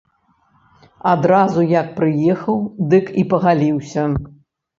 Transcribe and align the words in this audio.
Адразу 1.11 1.61
як 1.73 1.91
прыехаў, 1.99 2.57
дык 2.95 3.13
і 3.21 3.27
пагаліўся. 3.37 4.09